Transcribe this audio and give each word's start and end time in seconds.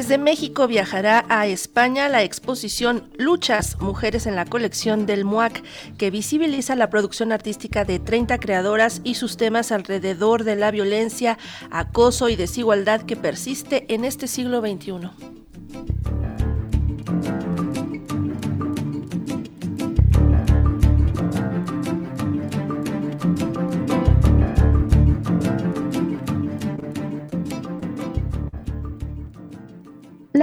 Desde 0.00 0.16
México 0.16 0.66
viajará 0.66 1.26
a 1.28 1.46
España 1.46 2.08
la 2.08 2.22
exposición 2.22 3.10
Luchas, 3.18 3.78
Mujeres 3.82 4.26
en 4.26 4.34
la 4.34 4.46
colección 4.46 5.04
del 5.04 5.26
MUAC, 5.26 5.62
que 5.98 6.10
visibiliza 6.10 6.74
la 6.74 6.88
producción 6.88 7.32
artística 7.32 7.84
de 7.84 7.98
30 7.98 8.38
creadoras 8.38 9.02
y 9.04 9.16
sus 9.16 9.36
temas 9.36 9.72
alrededor 9.72 10.44
de 10.44 10.56
la 10.56 10.70
violencia, 10.70 11.36
acoso 11.70 12.30
y 12.30 12.36
desigualdad 12.36 13.02
que 13.02 13.16
persiste 13.16 13.92
en 13.92 14.06
este 14.06 14.26
siglo 14.26 14.62
XXI. 14.62 15.39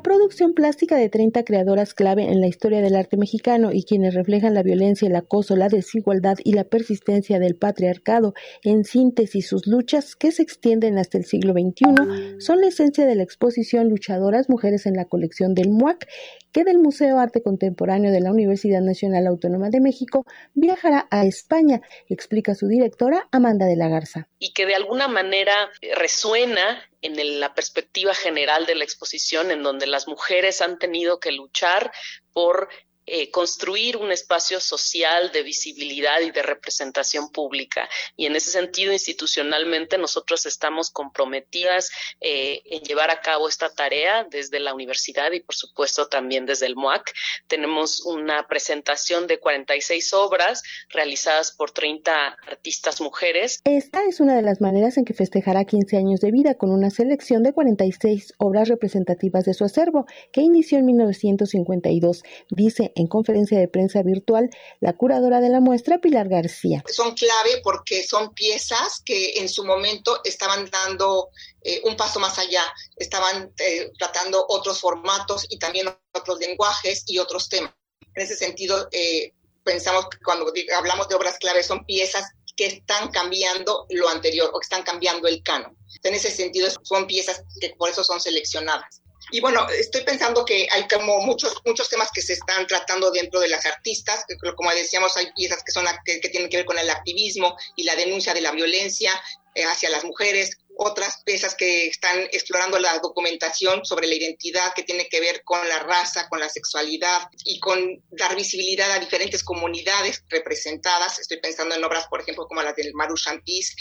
La 0.00 0.04
producción 0.04 0.54
plástica 0.54 0.96
de 0.96 1.10
30 1.10 1.44
creadoras 1.44 1.92
clave 1.92 2.22
en 2.22 2.40
la 2.40 2.46
historia 2.46 2.80
del 2.80 2.96
arte 2.96 3.18
mexicano 3.18 3.70
y 3.70 3.84
quienes 3.84 4.14
reflejan 4.14 4.54
la 4.54 4.62
violencia, 4.62 5.06
el 5.06 5.14
acoso, 5.14 5.56
la 5.56 5.68
desigualdad 5.68 6.38
y 6.42 6.54
la 6.54 6.64
persistencia 6.64 7.38
del 7.38 7.54
patriarcado, 7.54 8.32
en 8.62 8.84
síntesis 8.84 9.46
sus 9.46 9.66
luchas 9.66 10.16
que 10.16 10.32
se 10.32 10.42
extienden 10.42 10.96
hasta 10.96 11.18
el 11.18 11.26
siglo 11.26 11.52
XXI, 11.52 12.40
son 12.40 12.62
la 12.62 12.68
esencia 12.68 13.04
de 13.04 13.14
la 13.14 13.24
exposición 13.24 13.90
Luchadoras 13.90 14.48
Mujeres 14.48 14.86
en 14.86 14.94
la 14.94 15.04
colección 15.04 15.54
del 15.54 15.68
MUAC, 15.68 16.08
que 16.50 16.64
del 16.64 16.78
Museo 16.78 17.18
Arte 17.18 17.42
Contemporáneo 17.42 18.10
de 18.10 18.22
la 18.22 18.32
Universidad 18.32 18.80
Nacional 18.80 19.26
Autónoma 19.26 19.68
de 19.68 19.82
México 19.82 20.24
viajará 20.54 21.08
a 21.10 21.26
España, 21.26 21.82
explica 22.08 22.54
su 22.54 22.68
directora 22.68 23.28
Amanda 23.32 23.66
de 23.66 23.76
la 23.76 23.88
Garza. 23.88 24.28
Y 24.38 24.54
que 24.54 24.64
de 24.64 24.76
alguna 24.76 25.08
manera 25.08 25.52
resuena 25.98 26.89
en 27.02 27.40
la 27.40 27.54
perspectiva 27.54 28.14
general 28.14 28.66
de 28.66 28.74
la 28.74 28.84
exposición, 28.84 29.50
en 29.50 29.62
donde 29.62 29.86
las 29.86 30.08
mujeres 30.08 30.60
han 30.60 30.78
tenido 30.78 31.20
que 31.20 31.32
luchar 31.32 31.92
por 32.32 32.68
eh, 33.12 33.28
construir 33.32 33.96
un 33.96 34.12
espacio 34.12 34.60
social 34.60 35.32
de 35.32 35.42
visibilidad 35.42 36.20
y 36.20 36.30
de 36.30 36.42
representación 36.42 37.32
pública. 37.32 37.88
Y 38.16 38.26
en 38.26 38.36
ese 38.36 38.52
sentido, 38.52 38.92
institucionalmente, 38.92 39.98
nosotros 39.98 40.46
estamos 40.46 40.90
comprometidas 40.90 41.90
eh, 42.20 42.62
en 42.66 42.82
llevar 42.82 43.10
a 43.10 43.20
cabo 43.20 43.48
esta 43.48 43.68
tarea 43.68 44.28
desde 44.30 44.60
la 44.60 44.74
universidad 44.74 45.32
y, 45.32 45.40
por 45.40 45.56
supuesto, 45.56 46.06
también 46.06 46.46
desde 46.46 46.66
el 46.66 46.76
MOAC. 46.76 47.12
Tenemos 47.48 48.00
una 48.02 48.46
presentación 48.46 49.26
de 49.26 49.40
46 49.40 50.12
obras 50.12 50.62
realizadas 50.90 51.50
por 51.50 51.72
30 51.72 52.36
artistas 52.46 53.00
mujeres. 53.00 53.60
Esta 53.64 54.04
es 54.04 54.20
una 54.20 54.36
de 54.36 54.42
las 54.42 54.60
maneras 54.60 54.96
en 54.98 55.04
que 55.04 55.14
festejará 55.14 55.64
15 55.64 55.96
años 55.96 56.20
de 56.20 56.30
vida 56.30 56.54
con 56.54 56.70
una 56.70 56.90
selección 56.90 57.42
de 57.42 57.52
46 57.52 58.34
obras 58.38 58.68
representativas 58.68 59.44
de 59.44 59.54
su 59.54 59.64
acervo, 59.64 60.06
que 60.30 60.42
inició 60.42 60.78
en 60.78 60.86
1952. 60.86 62.22
Dice 62.50 62.92
en 63.00 63.06
conferencia 63.06 63.58
de 63.58 63.68
prensa 63.68 64.02
virtual 64.02 64.50
la 64.80 64.92
curadora 64.92 65.40
de 65.40 65.48
la 65.48 65.60
muestra, 65.60 65.98
Pilar 65.98 66.28
García. 66.28 66.84
Son 66.86 67.14
clave 67.14 67.60
porque 67.62 68.04
son 68.04 68.34
piezas 68.34 69.00
que 69.04 69.38
en 69.40 69.48
su 69.48 69.64
momento 69.64 70.20
estaban 70.24 70.68
dando 70.70 71.30
eh, 71.62 71.80
un 71.84 71.96
paso 71.96 72.20
más 72.20 72.38
allá, 72.38 72.62
estaban 72.96 73.52
eh, 73.58 73.90
tratando 73.98 74.44
otros 74.48 74.80
formatos 74.80 75.46
y 75.48 75.58
también 75.58 75.88
otros 76.12 76.38
lenguajes 76.38 77.04
y 77.06 77.18
otros 77.18 77.48
temas. 77.48 77.72
En 78.14 78.24
ese 78.24 78.36
sentido, 78.36 78.88
eh, 78.92 79.32
pensamos 79.64 80.08
que 80.10 80.18
cuando 80.18 80.52
hablamos 80.76 81.08
de 81.08 81.14
obras 81.14 81.38
clave 81.38 81.62
son 81.62 81.84
piezas 81.86 82.24
que 82.56 82.66
están 82.66 83.10
cambiando 83.10 83.86
lo 83.88 84.08
anterior 84.08 84.50
o 84.52 84.60
que 84.60 84.64
están 84.64 84.82
cambiando 84.82 85.26
el 85.26 85.42
canon. 85.42 85.76
En 86.02 86.14
ese 86.14 86.30
sentido, 86.30 86.68
son 86.82 87.06
piezas 87.06 87.42
que 87.60 87.70
por 87.78 87.88
eso 87.88 88.04
son 88.04 88.20
seleccionadas. 88.20 89.00
Y 89.30 89.40
bueno, 89.40 89.68
estoy 89.68 90.02
pensando 90.02 90.44
que 90.44 90.66
hay 90.70 90.88
como 90.88 91.20
muchos, 91.20 91.54
muchos 91.64 91.88
temas 91.88 92.10
que 92.12 92.22
se 92.22 92.32
están 92.32 92.66
tratando 92.66 93.10
dentro 93.10 93.40
de 93.40 93.48
las 93.48 93.64
artistas. 93.66 94.24
Como 94.56 94.70
decíamos, 94.70 95.16
hay 95.16 95.30
piezas 95.32 95.62
que, 95.64 95.72
son, 95.72 95.86
que, 96.04 96.20
que 96.20 96.28
tienen 96.28 96.48
que 96.48 96.58
ver 96.58 96.66
con 96.66 96.78
el 96.78 96.90
activismo 96.90 97.56
y 97.76 97.84
la 97.84 97.96
denuncia 97.96 98.34
de 98.34 98.40
la 98.40 98.52
violencia 98.52 99.12
eh, 99.54 99.64
hacia 99.64 99.90
las 99.90 100.04
mujeres, 100.04 100.58
otras 100.76 101.22
piezas 101.24 101.54
que 101.54 101.86
están 101.86 102.18
explorando 102.32 102.78
la 102.78 102.98
documentación 102.98 103.84
sobre 103.84 104.06
la 104.06 104.14
identidad 104.14 104.72
que 104.74 104.82
tiene 104.82 105.08
que 105.08 105.20
ver 105.20 105.42
con 105.44 105.68
la 105.68 105.80
raza, 105.80 106.28
con 106.28 106.40
la 106.40 106.48
sexualidad 106.48 107.20
y 107.44 107.60
con 107.60 108.02
dar 108.10 108.34
visibilidad 108.36 108.90
a 108.90 108.98
diferentes 108.98 109.42
comunidades 109.42 110.24
representadas. 110.28 111.18
Estoy 111.18 111.38
pensando 111.40 111.74
en 111.74 111.84
obras, 111.84 112.06
por 112.08 112.20
ejemplo, 112.20 112.46
como 112.46 112.62
las 112.62 112.76
del 112.76 112.94
Maru 112.94 113.14
Chantís, 113.16 113.76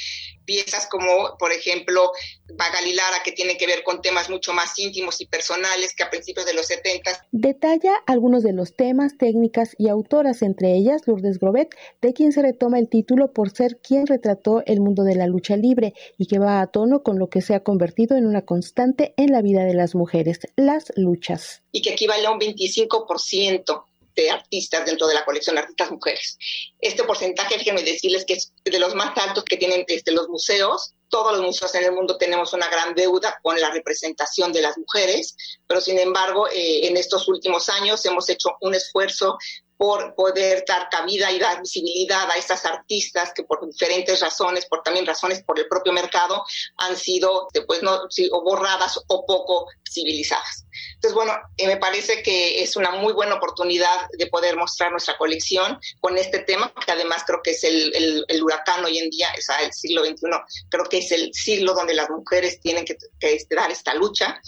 piezas 0.46 0.88
como, 0.88 1.38
por 1.38 1.52
ejemplo, 1.52 2.12
Magali 2.58 2.94
Lara, 2.94 3.22
que 3.24 3.32
tiene 3.32 3.58
que 3.58 3.68
ver 3.68 3.84
con 3.84 4.02
temas 4.02 4.30
mucho 4.30 4.52
más 4.54 4.78
íntimos 4.78 5.22
y 5.22 5.28
personales 5.28 5.94
que 5.96 6.04
a 6.04 6.10
principios 6.10 6.46
de 6.46 6.54
los 6.54 6.66
70. 6.68 7.28
Detalla 7.32 7.94
algunos 8.08 8.44
de 8.44 8.54
los 8.54 8.76
temas, 8.76 9.18
técnicas 9.18 9.76
y 9.78 9.90
autoras, 9.90 10.42
entre 10.42 10.76
ellas 10.76 11.04
Lourdes 11.06 11.40
Grobet, 11.40 11.70
de 12.02 12.14
quien 12.14 12.32
se 12.32 12.42
retoma 12.42 12.80
el 12.80 12.90
título 12.90 13.32
por 13.32 13.52
ser 13.52 13.78
quien 13.78 14.08
retrató 14.08 14.64
el 14.66 14.82
mundo 14.82 15.04
de 15.04 15.16
la 15.16 15.28
lucha 15.28 15.56
libre 15.56 15.94
y 16.18 16.28
que 16.28 16.40
va 16.40 16.62
a 16.62 16.68
con 17.04 17.20
lo 17.20 17.30
que 17.30 17.42
se 17.42 17.56
ha 17.56 17.64
convertido 17.64 18.16
en 18.16 18.26
una 18.26 18.46
constante 18.46 19.14
en 19.18 19.32
la 19.32 19.42
vida 19.42 19.64
de 19.64 19.74
las 19.74 19.96
mujeres, 19.96 20.40
las 20.56 20.92
luchas. 20.96 21.62
Y 21.72 21.82
que 21.82 21.92
equivale 21.92 22.26
a 22.26 22.32
un 22.32 22.40
25% 22.40 23.84
de 24.16 24.30
artistas 24.30 24.86
dentro 24.86 25.08
de 25.08 25.14
la 25.14 25.26
colección 25.26 25.56
de 25.56 25.62
artistas 25.62 25.92
mujeres. 25.92 26.38
Este 26.80 27.04
porcentaje, 27.04 27.58
déjenme 27.58 27.84
decirles 27.84 28.26
que 28.26 28.34
es 28.34 28.54
de 28.64 28.80
los 28.80 28.96
más 28.96 29.18
altos 29.18 29.44
que 29.44 29.58
tienen 29.58 29.84
este, 29.88 30.12
los 30.12 30.30
museos. 30.30 30.94
Todos 31.10 31.34
los 31.34 31.42
museos 31.42 31.74
en 31.76 31.86
el 31.86 31.92
mundo 31.92 32.18
tenemos 32.18 32.54
una 32.54 32.70
gran 32.70 32.96
deuda 32.96 33.40
con 33.42 33.60
la 33.60 33.72
representación 33.72 34.52
de 34.54 34.62
las 34.62 34.78
mujeres, 34.78 35.36
pero 35.68 35.82
sin 35.82 36.00
embargo, 36.00 36.48
eh, 36.48 36.88
en 36.88 36.98
estos 36.98 37.28
últimos 37.28 37.70
años 37.70 38.06
hemos 38.06 38.30
hecho 38.30 38.52
un 38.62 38.76
esfuerzo 38.76 39.38
por 39.80 40.14
poder 40.14 40.66
dar 40.68 40.90
cabida 40.90 41.32
y 41.32 41.40
dar 41.40 41.62
visibilidad 41.62 42.30
a 42.30 42.34
estas 42.34 42.66
artistas 42.66 43.32
que 43.34 43.44
por 43.44 43.66
diferentes 43.66 44.20
razones, 44.20 44.66
por 44.66 44.84
también 44.84 45.06
razones 45.06 45.42
por 45.42 45.58
el 45.58 45.70
propio 45.70 45.94
mercado, 45.94 46.44
han 46.76 46.98
sido 46.98 47.48
pues, 47.66 47.82
no, 47.82 47.98
o 48.32 48.44
borradas 48.44 49.00
o 49.08 49.26
poco 49.26 49.68
civilizadas. 49.90 50.66
Entonces, 50.96 51.16
bueno, 51.16 51.32
eh, 51.56 51.66
me 51.66 51.78
parece 51.78 52.22
que 52.22 52.62
es 52.62 52.76
una 52.76 52.92
muy 52.92 53.14
buena 53.14 53.36
oportunidad 53.36 54.10
de 54.18 54.28
poder 54.28 54.58
mostrar 54.58 54.92
nuestra 54.92 55.18
colección 55.18 55.80
con 56.02 56.18
este 56.18 56.40
tema, 56.40 56.74
que 56.86 56.92
además 56.92 57.24
creo 57.26 57.40
que 57.42 57.52
es 57.52 57.64
el, 57.64 58.26
el, 58.28 58.44
huracán 58.44 58.84
hoy 58.84 58.98
en 58.98 59.10
día, 59.10 59.30
es 59.38 59.48
el 59.64 59.72
siglo 59.72 60.04
XXI, 60.04 60.28
creo 60.70 60.84
que 60.90 60.98
es 60.98 61.10
el 61.14 61.34
siglo 61.34 61.74
donde 61.74 61.94
las 61.94 62.10
mujeres 62.10 62.60
tienen 62.60 62.84
que, 62.84 62.98
que 63.18 63.34
este, 63.34 63.56
dar 63.56 63.72
esta 63.72 63.94
lucha 63.94 64.42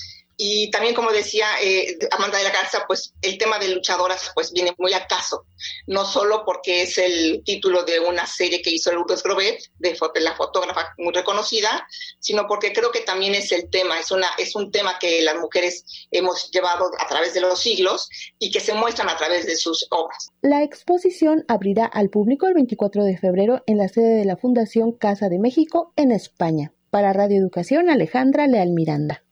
y 0.44 0.72
también, 0.72 0.96
como 0.96 1.12
decía 1.12 1.46
eh, 1.62 2.00
Amanda 2.10 2.40
de 2.40 2.46
la 2.46 2.50
Garza, 2.50 2.86
pues 2.88 3.14
el 3.22 3.38
tema 3.38 3.60
de 3.60 3.68
luchadoras 3.68 4.32
pues 4.34 4.52
viene 4.52 4.74
muy 4.80 4.92
a 4.92 5.06
caso, 5.06 5.46
no 5.86 6.04
solo 6.04 6.42
porque 6.44 6.82
es 6.82 6.98
el 6.98 7.44
título 7.46 7.84
de 7.84 8.00
una 8.00 8.26
serie 8.26 8.60
que 8.64 8.72
hizo 8.72 8.92
Lourdes 8.92 9.22
Grobet, 9.22 9.62
de 9.78 9.96
la 10.20 10.36
fotógrafa 10.36 10.96
muy 10.98 11.14
reconocida, 11.14 11.88
sino 12.20 12.48
porque 12.48 12.74
creo 12.74 12.92
que 12.92 13.02
también 13.02 13.36
es 13.36 13.52
el 13.52 13.70
tema, 13.70 14.00
es, 14.00 14.10
una, 14.10 14.30
es 14.40 14.56
un 14.56 14.72
tema 14.72 14.98
que 14.98 15.22
las 15.22 15.36
mujeres 15.36 15.86
hemos 16.10 16.50
llevado 16.50 16.90
a 16.98 17.08
través 17.08 17.36
de 17.36 17.42
los 17.42 17.60
siglos 17.60 18.10
y 18.40 18.50
que 18.50 18.62
se 18.62 18.74
muestran 18.74 19.10
a 19.10 19.18
través 19.18 19.46
de 19.46 19.56
sus 19.56 19.86
obras. 19.92 20.30
La 20.42 20.64
exposición 20.64 21.46
abrirá 21.50 21.86
al 21.86 22.10
público 22.10 22.48
el 22.48 22.56
24 22.56 23.04
de 23.04 23.16
febrero 23.16 23.62
en 23.68 23.78
la 23.78 23.90
sede 23.90 24.16
de 24.16 24.26
la 24.26 24.38
Fundación 24.38 24.92
Casa 24.92 25.30
de 25.30 25.38
México 25.38 25.94
en 25.98 26.12
España. 26.12 26.74
Para 26.90 27.14
Radio 27.14 27.38
Educación, 27.38 27.92
Alejandra 27.92 28.48
Leal 28.48 28.72
Miranda. 28.72 29.24